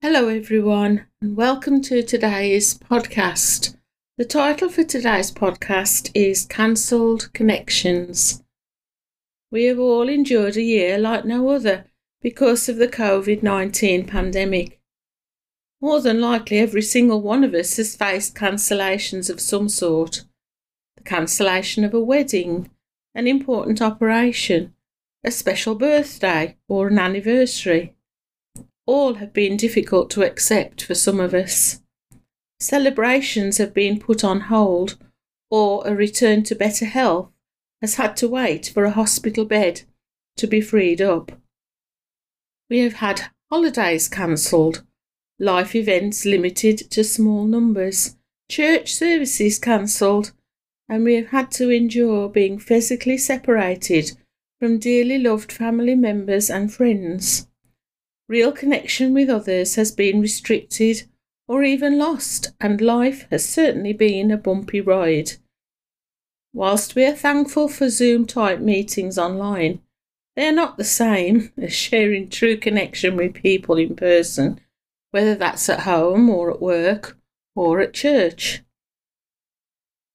[0.00, 3.76] Hello, everyone, and welcome to today's podcast.
[4.16, 8.44] The title for today's podcast is Cancelled Connections.
[9.50, 11.86] We have all endured a year like no other
[12.22, 14.80] because of the COVID 19 pandemic.
[15.80, 20.24] More than likely, every single one of us has faced cancellations of some sort
[20.96, 22.70] the cancellation of a wedding,
[23.16, 24.76] an important operation,
[25.24, 27.96] a special birthday, or an anniversary
[28.88, 31.82] all have been difficult to accept for some of us.
[32.58, 34.96] Celebrations have been put on hold,
[35.50, 37.30] or a return to better health
[37.82, 39.82] has had to wait for a hospital bed
[40.38, 41.32] to be freed up.
[42.70, 44.82] We have had holidays cancelled,
[45.38, 48.16] life events limited to small numbers,
[48.50, 50.32] church services cancelled,
[50.88, 54.12] and we have had to endure being physically separated
[54.58, 57.47] from dearly loved family members and friends
[58.28, 61.04] real connection with others has been restricted
[61.48, 65.32] or even lost, and life has certainly been a bumpy ride.
[66.52, 69.80] Whilst we are thankful for Zoom type meetings online,
[70.36, 74.60] they are not the same as sharing true connection with people in person,
[75.10, 77.16] whether that's at home or at work
[77.56, 78.60] or at church.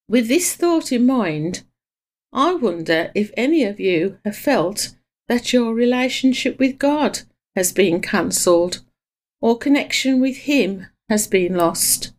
[0.08, 1.64] With this thought in mind,
[2.32, 4.96] I wonder if any of you have felt
[5.28, 7.22] that your relationship with God
[7.56, 8.82] has been cancelled
[9.42, 12.14] or connection with him has been lost.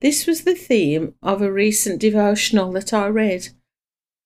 [0.00, 3.48] This was the theme of a recent devotional that I read,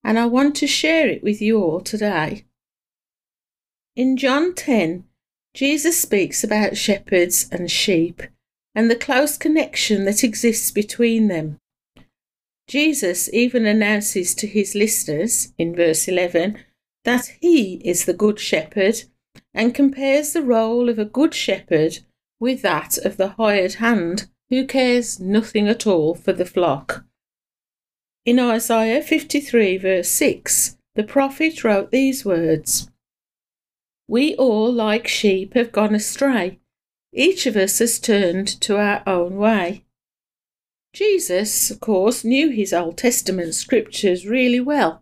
[0.05, 2.45] and I want to share it with you all today.
[3.97, 5.05] In John 10,
[5.55, 8.23] Jesus speaks about shepherds and sheep
[8.75, 11.59] and the close connection that exists between them.
[12.69, 16.59] Jesus even announces to his listeners in verse 11
[17.05, 19.03] that he is the good shepherd
[19.55, 21.98] and compares the role of a good shepherd
[22.41, 27.05] with that of the hired hand who cares nothing at all for the flock.
[28.25, 32.91] In Isaiah 53, verse 6, the prophet wrote these words
[34.08, 36.58] We all, like sheep, have gone astray.
[37.12, 39.85] Each of us has turned to our own way.
[40.92, 45.02] Jesus, of course, knew his Old Testament scriptures really well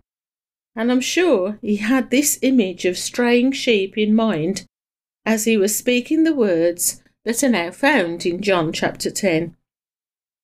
[0.80, 4.64] and I'm sure he had this image of straying sheep in mind
[5.26, 9.54] as he was speaking the words that are now found in John chapter 10,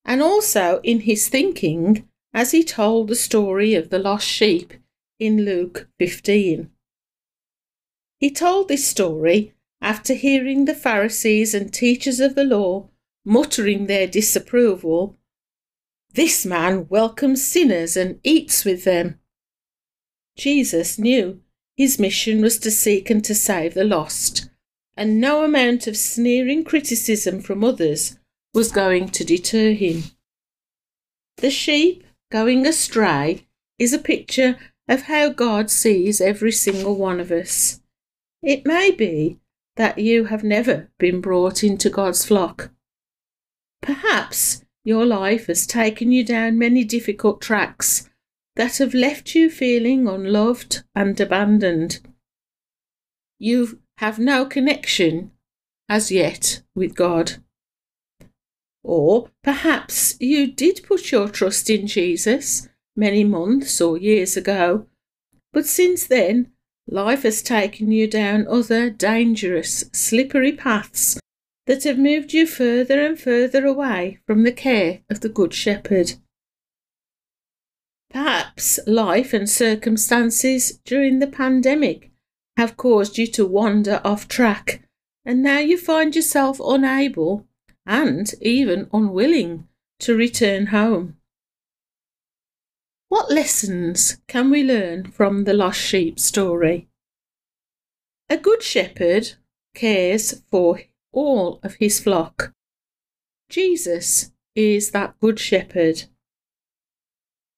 [0.05, 4.75] and also in his thinking as he told the story of the lost sheep
[5.17, 6.69] in Luke 15.
[8.19, 12.89] He told this story after hearing the Pharisees and teachers of the law
[13.25, 15.17] muttering their disapproval.
[16.13, 19.19] This man welcomes sinners and eats with them.
[20.37, 21.41] Jesus knew
[21.75, 24.49] his mission was to seek and to save the lost,
[24.95, 28.17] and no amount of sneering criticism from others
[28.53, 30.03] was going to deter him.
[31.37, 33.47] The sheep going astray
[33.77, 37.81] is a picture of how God sees every single one of us.
[38.41, 39.39] It may be
[39.75, 42.71] that you have never been brought into God's flock.
[43.81, 48.06] Perhaps your life has taken you down many difficult tracks
[48.57, 51.99] that have left you feeling unloved and abandoned.
[53.39, 55.31] You have no connection
[55.87, 57.33] as yet with God.
[58.83, 64.87] Or perhaps you did put your trust in Jesus many months or years ago,
[65.53, 66.51] but since then
[66.87, 71.19] life has taken you down other dangerous, slippery paths
[71.67, 76.13] that have moved you further and further away from the care of the Good Shepherd.
[78.09, 82.11] Perhaps life and circumstances during the pandemic
[82.55, 84.81] have caused you to wander off track,
[85.25, 87.45] and now you find yourself unable
[87.85, 89.67] and even unwilling
[89.99, 91.17] to return home.
[93.09, 96.89] What lessons can we learn from the lost sheep story?
[98.29, 99.33] A good shepherd
[99.73, 100.81] cares for
[101.13, 102.53] all of his flock.
[103.49, 106.03] Jesus is that good shepherd.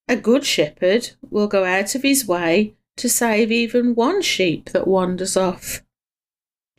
[0.09, 4.87] A good shepherd will go out of his way to save even one sheep that
[4.87, 5.83] wanders off.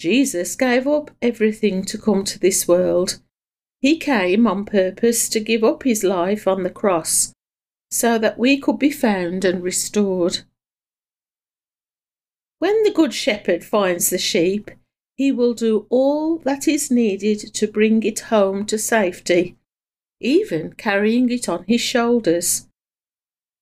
[0.01, 3.21] Jesus gave up everything to come to this world.
[3.81, 7.33] He came on purpose to give up his life on the cross
[7.89, 10.41] so that we could be found and restored.
[12.59, 14.73] When the Good Shepherd finds the sheep,
[15.15, 19.57] he will do all that is needed to bring it home to safety,
[20.21, 22.67] even carrying it on his shoulders.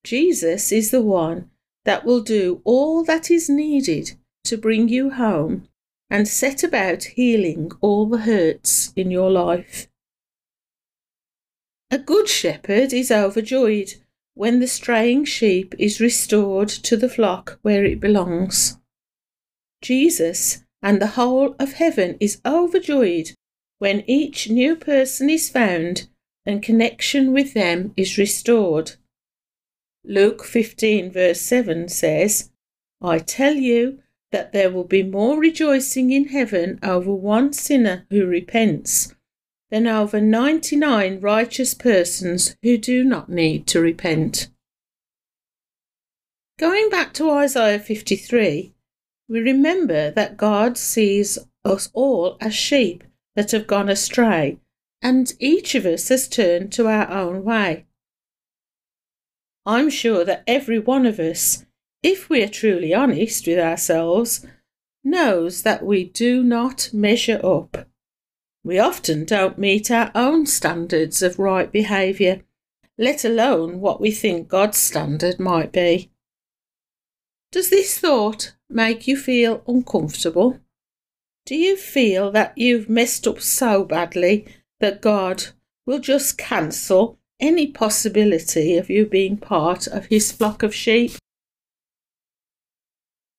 [0.05, 1.51] Jesus is the one
[1.85, 4.13] that will do all that is needed
[4.45, 5.69] to bring you home
[6.11, 9.89] and set about healing all the hurts in your life.
[11.91, 13.95] A good shepherd is overjoyed
[14.35, 18.79] when the straying sheep is restored to the flock where it belongs.
[19.83, 23.33] Jesus and the whole of heaven is overjoyed
[23.79, 26.09] when each new person is found
[26.47, 28.93] and connection with them is restored.
[30.11, 32.51] Luke 15, verse 7 says,
[33.03, 33.99] I tell you
[34.33, 39.15] that there will be more rejoicing in heaven over one sinner who repents
[39.71, 44.49] than over 99 righteous persons who do not need to repent.
[46.59, 48.75] Going back to Isaiah 53,
[49.29, 53.05] we remember that God sees us all as sheep
[53.37, 54.59] that have gone astray,
[55.03, 57.85] and each of us has turned to our own way.
[59.67, 61.65] I'm sure that every one of us,
[62.03, 64.47] if we are truly honest with ourselves,
[65.05, 67.89] knows that we do not measure up.
[68.65, 72.43] We often don't meet our own standards of right behaviour,
[72.99, 76.11] let alone what we think God's standard might be.
[77.51, 80.61] Does this thought make you feel uncomfortable?
[81.47, 84.47] Do you feel that you've messed up so badly
[84.81, 85.45] that God
[85.87, 91.13] will just cancel any possibility of you being part of his flock of sheep.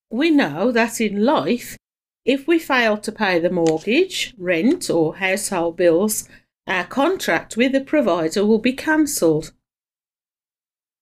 [0.09, 1.77] We know that in life,
[2.25, 6.27] if we fail to pay the mortgage, rent, or household bills,
[6.67, 9.51] our contract with the provider will be cancelled.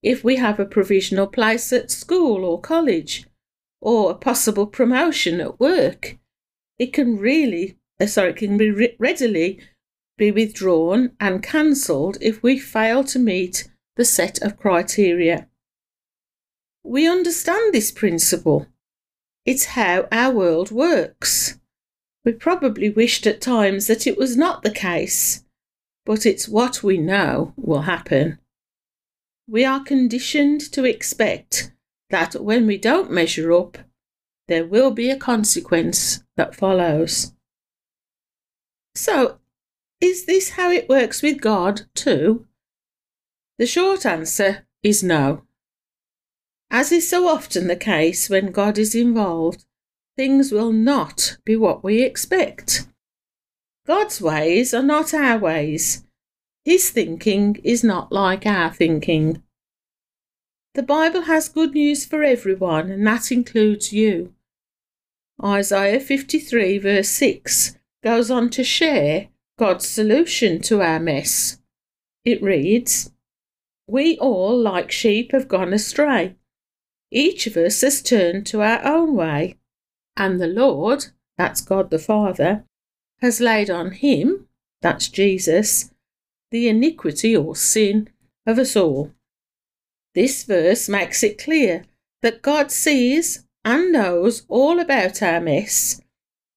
[0.02, 3.26] If we have a provisional place at school or college,
[3.82, 6.18] or a possible promotion at work,
[6.80, 9.60] it can really, uh, sorry, it can be re- readily
[10.18, 15.48] be withdrawn and cancelled if we fail to meet the set of criteria.
[16.84, 18.68] We understand this principle.
[19.46, 21.60] It's how our world works.
[22.26, 25.44] We probably wished at times that it was not the case,
[26.06, 28.40] but it's what we know will happen.
[29.48, 31.72] We are conditioned to expect
[32.10, 33.78] that when we don't measure up,
[34.48, 37.34] there will be a consequence that follows.
[38.96, 39.40] So,
[40.00, 42.46] is this how it works with God too?
[43.58, 45.44] The short answer is no.
[46.70, 49.66] As is so often the case when God is involved,
[50.16, 52.88] things will not be what we expect.
[53.86, 56.04] God's ways are not our ways.
[56.66, 59.42] His thinking is not like our thinking.
[60.74, 64.34] The Bible has good news for everyone, and that includes you.
[65.44, 71.58] Isaiah 53, verse 6, goes on to share God's solution to our mess.
[72.24, 73.12] It reads
[73.88, 76.36] We all, like sheep, have gone astray.
[77.12, 79.58] Each of us has turned to our own way,
[80.16, 81.08] and the Lord,
[81.38, 82.66] that's God the Father,
[83.20, 84.48] has laid on him,
[84.82, 85.92] that's Jesus,
[86.52, 88.10] the iniquity or sin
[88.46, 89.12] of us all.
[90.14, 91.84] This verse makes it clear
[92.22, 96.00] that God sees and knows all about our mess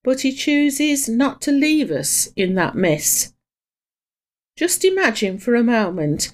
[0.02, 3.32] but he chooses not to leave us in that mess.
[4.56, 6.30] Just imagine for a moment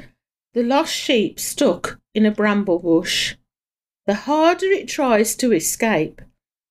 [0.54, 3.36] the lost sheep stuck in a bramble bush.
[4.06, 6.22] The harder it tries to escape,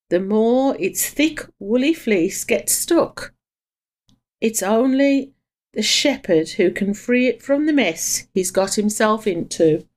[0.10, 3.34] the more its thick woolly fleece gets stuck.
[4.40, 5.34] It's only
[5.74, 9.88] the shepherd who can free it from the mess he's got himself into.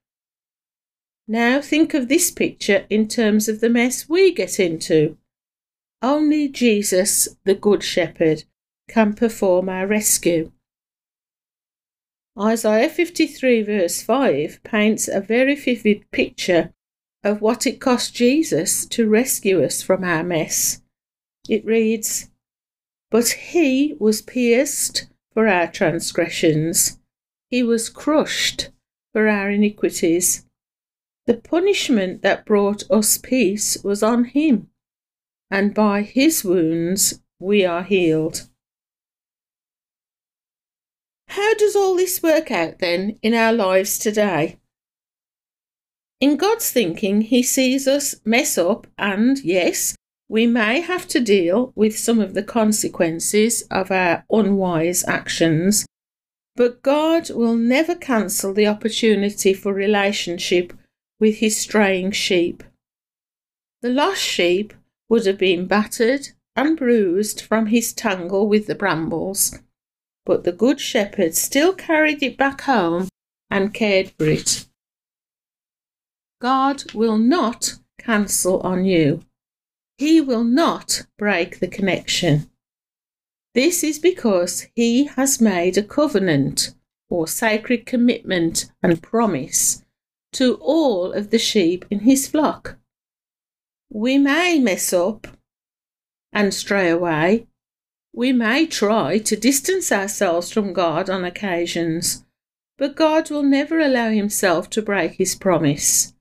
[1.30, 5.17] Now think of this picture in terms of the mess we get into.
[6.00, 8.44] Only Jesus, the Good Shepherd,
[8.88, 10.52] can perform our rescue.
[12.38, 16.72] Isaiah 53, verse 5, paints a very vivid picture
[17.24, 20.82] of what it cost Jesus to rescue us from our mess.
[21.48, 22.30] It reads,
[23.10, 27.00] But he was pierced for our transgressions,
[27.50, 28.70] he was crushed
[29.12, 30.44] for our iniquities.
[31.26, 34.70] The punishment that brought us peace was on him
[35.50, 38.48] and by his wounds we are healed.
[41.28, 44.58] How does all this work out then in our lives today?
[46.20, 49.94] In God's thinking, He sees us mess up, and yes,
[50.28, 55.86] we may have to deal with some of the consequences of our unwise actions,
[56.56, 60.72] but God will never cancel the opportunity for relationship
[61.20, 62.64] with His straying sheep.
[63.82, 64.74] The lost sheep
[65.08, 69.58] would have been battered and bruised from his tangle with the brambles,
[70.26, 73.08] but the Good Shepherd still carried it back home
[73.50, 74.66] and cared for it.
[76.40, 79.24] God will not cancel on you.
[79.98, 82.48] he will not break the connection.
[83.54, 86.74] This is because he has made a covenant
[87.10, 89.84] or sacred commitment and promise
[90.34, 92.76] to all of the sheep in his flock.
[93.90, 95.26] We may mess up
[96.32, 97.46] and stray away.
[98.12, 102.24] We may try to distance ourselves from God on occasions,
[102.76, 106.14] but God will never allow himself to break his promise.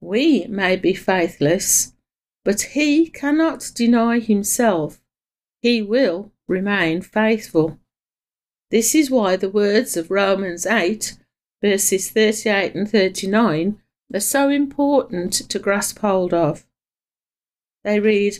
[0.00, 1.94] We may be faithless,
[2.44, 5.00] but he cannot deny himself.
[5.62, 7.78] He will remain faithful.
[8.70, 11.18] This is why the words of Romans 8,
[11.62, 13.80] verses 38 and 39,
[14.12, 16.66] are so important to grasp hold of.
[17.86, 18.38] They read,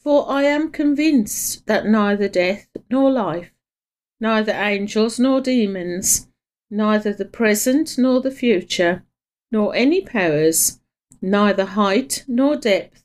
[0.00, 3.52] For I am convinced that neither death nor life,
[4.18, 6.26] neither angels nor demons,
[6.72, 9.04] neither the present nor the future,
[9.52, 10.80] nor any powers,
[11.22, 13.04] neither height nor depth,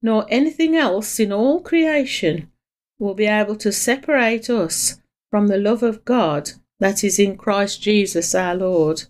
[0.00, 2.48] nor anything else in all creation
[3.00, 5.00] will be able to separate us
[5.32, 9.02] from the love of God that is in Christ Jesus our Lord.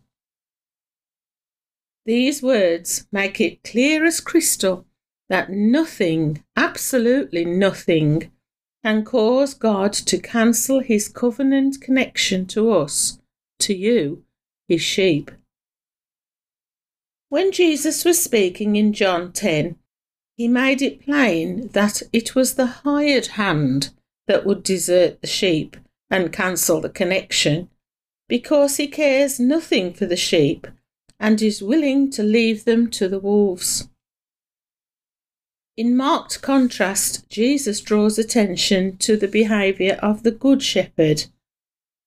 [2.07, 4.87] These words make it clear as crystal
[5.29, 8.31] that nothing, absolutely nothing,
[8.85, 13.19] can cause God to cancel his covenant connection to us,
[13.61, 14.25] to you,
[14.69, 15.31] his sheep.
[17.31, 19.77] When Jesus was speaking in John 10,
[20.37, 23.91] he made it plain that it was the hired hand
[24.27, 25.77] that would desert the sheep
[26.11, 27.71] and cancel the connection
[28.29, 30.67] because he cares nothing for the sheep
[31.19, 33.89] and is willing to leave them to the wolves.
[35.77, 41.25] In marked contrast, Jesus draws attention to the behaviour of the Good Shepherd.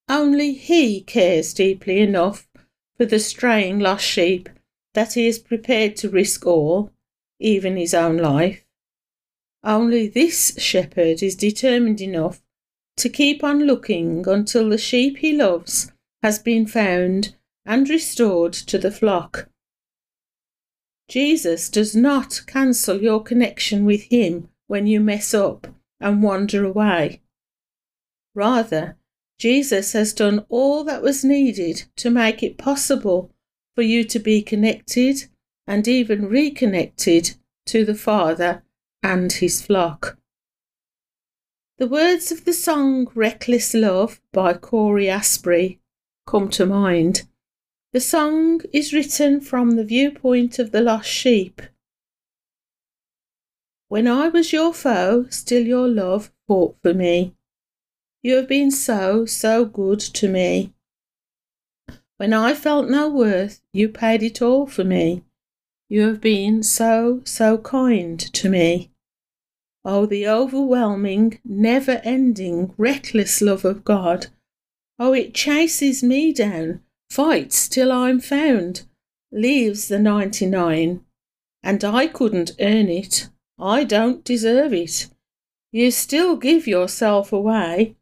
[0.07, 2.47] Only he cares deeply enough
[2.95, 4.47] for the straying lost sheep
[4.93, 6.91] that he is prepared to risk all,
[7.39, 8.65] even his own life.
[9.65, 12.41] Only this shepherd is determined enough
[12.95, 15.91] to keep on looking until the sheep he loves
[16.23, 19.49] has been found and restored to the flock.
[21.09, 25.67] Jesus does not cancel your connection with him when you mess up
[25.99, 27.21] and wander away.
[28.35, 28.97] Rather,
[29.39, 33.31] Jesus has done all that was needed to make it possible
[33.75, 35.25] for you to be connected
[35.65, 37.35] and even reconnected
[37.67, 38.63] to the Father
[39.03, 40.17] and his flock.
[41.77, 45.79] The words of the song Reckless Love by Cory Asbury
[46.25, 47.27] come to mind.
[47.97, 51.63] The song is written from the viewpoint of the lost sheep.
[53.87, 57.33] When I was your foe, still your love fought for me.
[58.21, 60.75] You have been so, so good to me.
[62.17, 65.23] When I felt no worth, you paid it all for me.
[65.89, 68.91] You have been so, so kind to me.
[69.83, 74.27] Oh, the overwhelming, never ending, reckless love of God.
[74.99, 78.83] Oh, it chases me down, fights till I'm found,
[79.31, 81.03] leaves the 99.
[81.63, 83.29] And I couldn't earn it.
[83.59, 85.07] I don't deserve it.
[85.71, 87.95] You still give yourself away.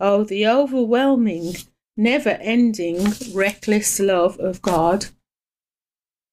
[0.00, 1.54] Oh, the overwhelming,
[1.96, 5.06] never ending, reckless love of God.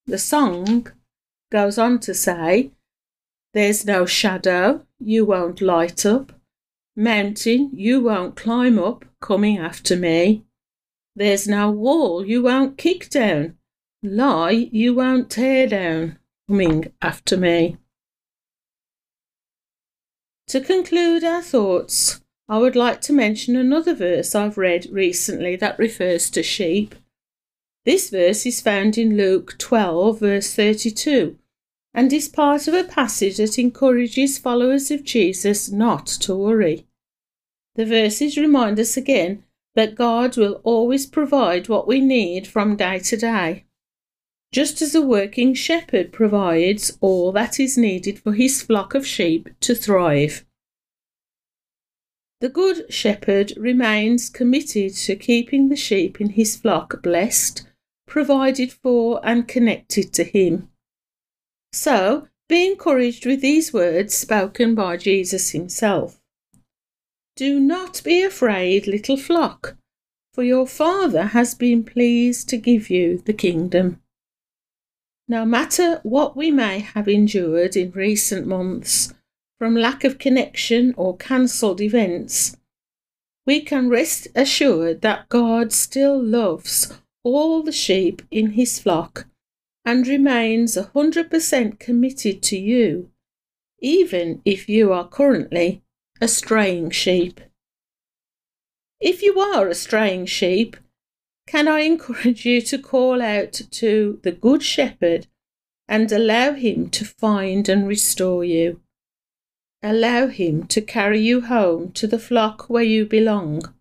[0.08, 0.88] The song
[1.51, 2.72] goes on to say,
[3.54, 6.32] There's no shadow, you won't light up.
[6.96, 10.44] Mountain, you won't climb up, coming after me.
[11.15, 13.58] There's no wall you won't kick down.
[14.03, 17.77] Lie you won't tear down, coming after me.
[20.48, 25.80] To conclude our thoughts, I would like to mention another verse I've read recently that
[25.80, 26.96] refers to sheep.
[27.86, 31.38] This verse is found in Luke 12, verse 32,
[31.94, 36.86] and is part of a passage that encourages followers of Jesus not to worry.
[37.75, 39.44] The verses remind us again
[39.75, 43.66] that God will always provide what we need from day to day,
[44.51, 49.50] just as a working shepherd provides all that is needed for his flock of sheep
[49.62, 50.46] to thrive.
[52.42, 57.68] The Good Shepherd remains committed to keeping the sheep in his flock blessed,
[58.08, 60.70] provided for, and connected to him.
[61.72, 66.21] So, be encouraged with these words spoken by Jesus himself.
[67.36, 69.78] Do not be afraid, little flock,
[70.34, 74.02] for your Father has been pleased to give you the kingdom.
[75.28, 79.14] No matter what we may have endured in recent months
[79.58, 82.58] from lack of connection or cancelled events,
[83.46, 89.28] we can rest assured that God still loves all the sheep in his flock
[89.86, 93.10] and remains 100% committed to you,
[93.80, 95.82] even if you are currently
[96.24, 97.42] a straying sheep.
[99.00, 100.78] If you are a straying sheep,
[101.48, 105.25] can I encourage you to call out to the Good Shepherd
[105.88, 108.82] and allow him to find and restore you?
[109.82, 113.74] Allow him to carry you home to the flock where you belong.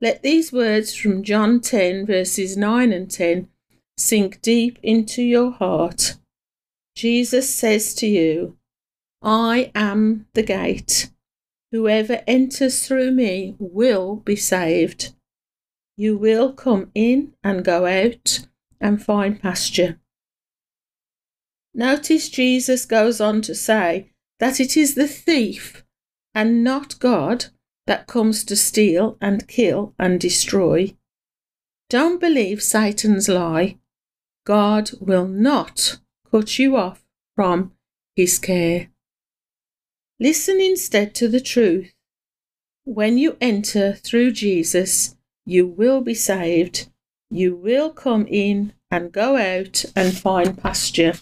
[0.00, 3.48] Let these words from John 10, verses 9 and 10,
[3.96, 6.14] sink deep into your heart.
[6.94, 8.56] Jesus says to you,
[9.22, 11.10] I am the gate.
[11.72, 15.14] Whoever enters through me will be saved.
[15.96, 18.46] You will come in and go out
[18.78, 19.98] and find pasture.
[21.74, 25.82] Notice Jesus goes on to say that it is the thief
[26.34, 27.46] and not God
[27.86, 30.94] that comes to steal and kill and destroy.
[31.88, 33.78] Don't believe Satan's lie.
[34.44, 35.98] God will not
[36.30, 37.02] cut you off
[37.34, 37.72] from
[38.14, 38.91] his care.
[40.22, 41.92] Listen instead to the truth.
[42.84, 46.88] When you enter through Jesus, you will be saved.
[47.28, 51.14] You will come in and go out and find pasture.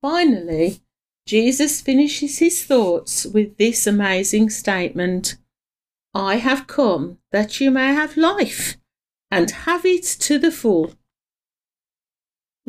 [0.00, 0.80] Finally,
[1.26, 5.36] Jesus finishes his thoughts with this amazing statement
[6.14, 8.78] I have come that you may have life
[9.30, 10.94] and have it to the full.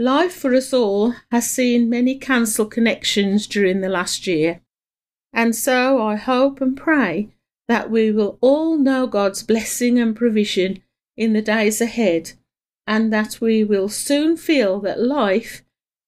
[0.02, 4.62] Life for us all has seen many cancelled connections during the last year,
[5.34, 7.28] and so I hope and pray
[7.68, 10.82] that we will all know God's blessing and provision
[11.18, 12.32] in the days ahead,
[12.88, 15.66] and that we will soon feel that life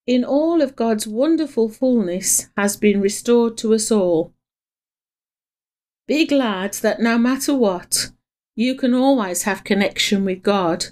[0.07, 4.31] in all of God's wonderful fullness has been restored to us all.
[6.07, 8.11] Be glad that no matter what,
[8.55, 10.85] you can always have connection with God.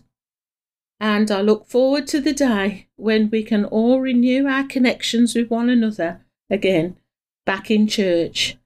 [1.00, 5.50] And I look forward to the day when we can all renew our connections with
[5.50, 6.98] one another again
[7.46, 8.58] back in church.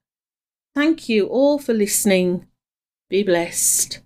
[0.75, 2.47] Thank you all for listening.
[3.09, 4.02] Be blessed.